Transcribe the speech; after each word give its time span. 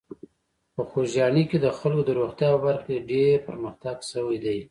په 0.73 0.81
خوږیاڼي 0.89 1.43
کې 1.49 1.57
د 1.61 1.67
خلکو 1.77 2.03
د 2.05 2.09
روغتیا 2.19 2.47
په 2.53 2.59
برخه 2.67 2.81
کې 2.89 3.07
ډېر 3.11 3.33
پرمختګ 3.47 3.97
شوی 4.11 4.37
دی. 4.45 4.59